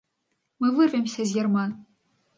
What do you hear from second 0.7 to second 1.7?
вырвемся з ярма!